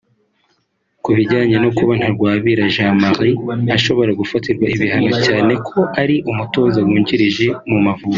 [1.03, 3.37] Ku bijyanye no kuba Ntagwabira Jean Marie
[3.77, 8.09] ashobora gufatirwa ibihano cyane ko ari umutoza wungirije mu Mavubi